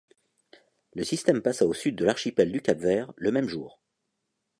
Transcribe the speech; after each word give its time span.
Le 0.95 1.03
système 1.03 1.43
passa 1.43 1.67
au 1.67 1.75
sud 1.75 1.95
de 1.95 2.03
l'archipel 2.05 2.51
du 2.51 2.59
Cap-Vert 2.63 3.13
le 3.17 3.31
même 3.31 3.47
jour. 3.47 3.79